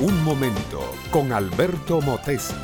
[0.00, 2.54] Un momento con Alberto Motesi.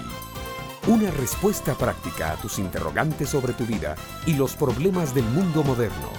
[0.87, 6.11] Una respuesta práctica a tus interrogantes sobre tu vida y los problemas del mundo moderno.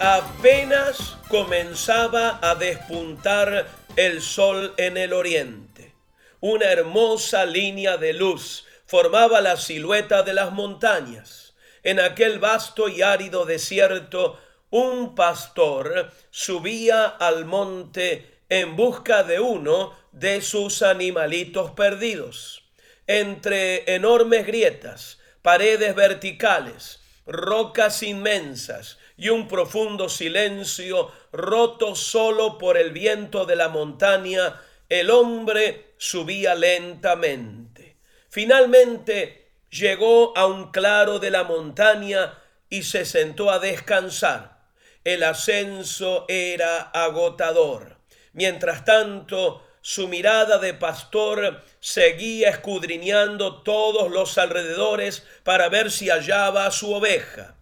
[0.00, 5.94] Apenas comenzaba a despuntar el sol en el oriente.
[6.40, 11.54] Una hermosa línea de luz formaba la silueta de las montañas.
[11.84, 19.96] En aquel vasto y árido desierto, un pastor subía al monte en busca de uno
[20.12, 22.62] de sus animalitos perdidos.
[23.06, 32.92] Entre enormes grietas, paredes verticales, rocas inmensas y un profundo silencio roto solo por el
[32.92, 34.60] viento de la montaña,
[34.90, 37.96] el hombre subía lentamente.
[38.28, 42.38] Finalmente llegó a un claro de la montaña
[42.68, 44.60] y se sentó a descansar.
[45.04, 48.01] El ascenso era agotador.
[48.32, 56.66] Mientras tanto, su mirada de pastor seguía escudriñando todos los alrededores para ver si hallaba
[56.66, 57.56] a su oveja.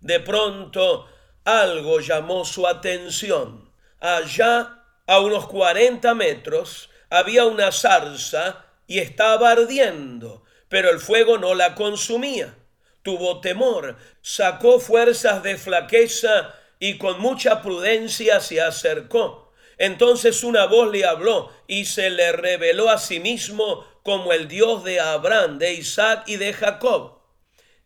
[0.00, 1.06] De pronto
[1.44, 3.70] algo llamó su atención.
[4.00, 11.54] Allá, a unos cuarenta metros, había una zarza y estaba ardiendo, pero el fuego no
[11.54, 12.54] la consumía.
[13.02, 19.43] Tuvo temor, sacó fuerzas de flaqueza y con mucha prudencia se acercó.
[19.78, 24.84] Entonces una voz le habló y se le reveló a sí mismo como el Dios
[24.84, 27.18] de Abraham, de Isaac y de Jacob.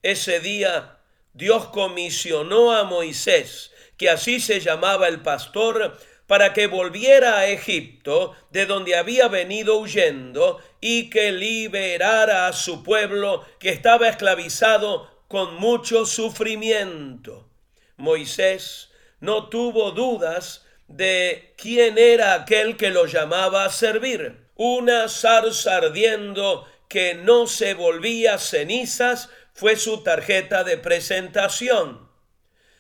[0.03, 0.99] Ese día
[1.33, 8.35] Dios comisionó a Moisés, que así se llamaba el pastor, para que volviera a Egipto,
[8.51, 15.55] de donde había venido huyendo, y que liberara a su pueblo que estaba esclavizado con
[15.55, 17.49] mucho sufrimiento.
[17.97, 24.49] Moisés no tuvo dudas de quién era aquel que lo llamaba a servir.
[24.57, 32.09] Una zarza ardiendo que no se volvía cenizas fue su tarjeta de presentación.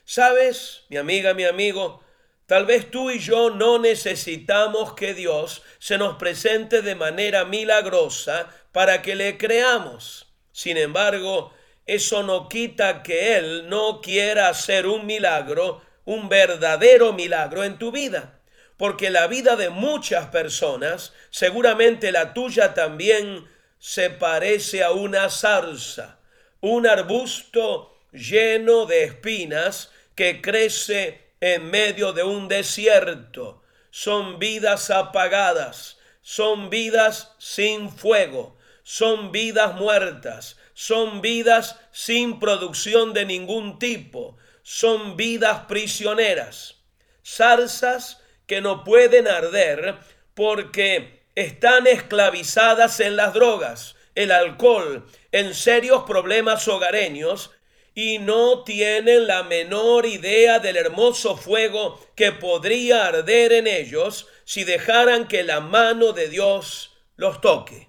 [0.05, 2.03] ¿Sabes, mi amiga, mi amigo?
[2.47, 8.49] Tal vez tú y yo no necesitamos que Dios se nos presente de manera milagrosa
[8.72, 10.32] para que le creamos.
[10.50, 11.53] Sin embargo,
[11.84, 17.92] eso no quita que Él no quiera hacer un milagro un verdadero milagro en tu
[17.92, 18.41] vida.
[18.78, 23.46] Porque la vida de muchas personas, seguramente la tuya también,
[23.78, 26.19] se parece a una zarza,
[26.62, 33.62] un arbusto lleno de espinas que crece en medio de un desierto.
[33.90, 43.26] Son vidas apagadas, son vidas sin fuego, son vidas muertas, son vidas sin producción de
[43.26, 46.82] ningún tipo, son vidas prisioneras,
[47.24, 49.96] zarzas que no pueden arder
[50.34, 57.52] porque están esclavizadas en las drogas, el alcohol, en serios problemas hogareños
[57.94, 64.64] y no tienen la menor idea del hermoso fuego que podría arder en ellos si
[64.64, 67.88] dejaran que la mano de Dios los toque.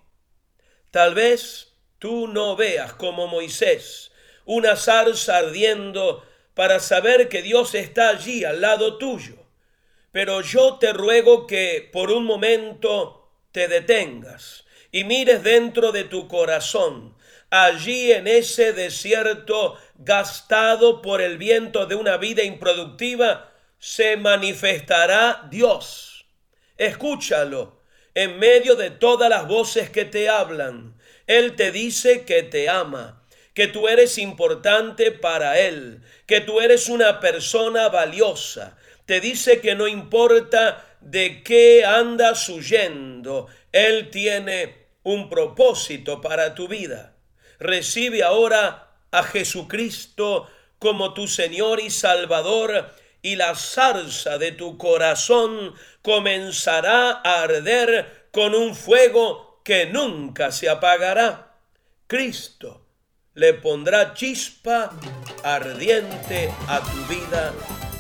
[0.92, 4.12] Tal vez tú no veas como Moisés
[4.46, 6.26] una zarza ardiendo
[6.60, 9.36] para saber que Dios está allí al lado tuyo.
[10.12, 16.28] Pero yo te ruego que por un momento te detengas y mires dentro de tu
[16.28, 17.16] corazón,
[17.50, 26.26] allí en ese desierto gastado por el viento de una vida improductiva, se manifestará Dios.
[26.76, 27.80] Escúchalo
[28.14, 31.00] en medio de todas las voces que te hablan.
[31.26, 33.19] Él te dice que te ama
[33.60, 38.78] que tú eres importante para Él, que tú eres una persona valiosa.
[39.06, 46.70] Te dice que no importa de qué andas huyendo, Él tiene un propósito para tu
[46.70, 47.18] vida.
[47.60, 50.50] Recibe ahora a Jesucristo
[50.80, 52.90] como tu Señor y Salvador
[53.22, 60.70] y la zarza de tu corazón comenzará a arder con un fuego que nunca se
[60.70, 61.58] apagará.
[62.08, 62.86] Cristo
[63.36, 64.92] le pondrá chispa
[65.44, 67.54] ardiente a tu vida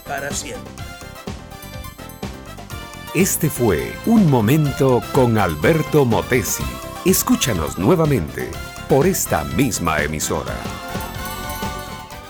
[0.05, 0.71] para siempre.
[3.15, 6.63] Este fue Un Momento con Alberto Motesi.
[7.05, 8.51] Escúchanos nuevamente
[8.87, 10.53] por esta misma emisora.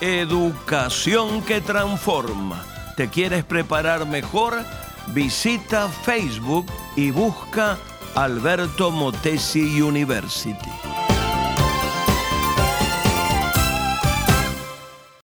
[0.01, 2.63] Educación que transforma.
[2.95, 4.63] ¿Te quieres preparar mejor?
[5.07, 7.77] Visita Facebook y busca
[8.15, 10.69] Alberto Motesi University.